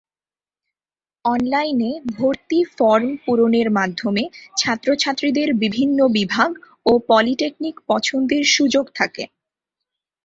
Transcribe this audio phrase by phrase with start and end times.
[1.25, 4.23] অনলাইনে ভর্তি ফর্ম পূরণের মাধ্যমে
[4.57, 6.51] ছাত্রছাত্রীদের বিভিন্ন বিভাগ
[6.85, 9.23] ও পলিটেকনিক পছন্দের সুযোগ থাকে।